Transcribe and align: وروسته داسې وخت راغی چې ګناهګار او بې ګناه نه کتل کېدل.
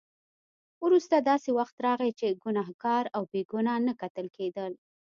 وروسته 0.85 1.15
داسې 1.29 1.49
وخت 1.59 1.75
راغی 1.87 2.11
چې 2.19 2.27
ګناهګار 2.43 3.03
او 3.15 3.23
بې 3.31 3.41
ګناه 3.51 3.79
نه 3.87 3.93
کتل 4.01 4.27
کېدل. 4.37 4.71